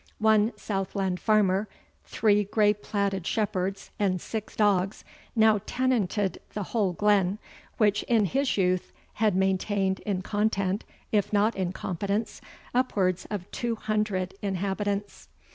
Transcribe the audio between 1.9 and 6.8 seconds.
three grey plaided shepherds, and six dogs, now tenanted the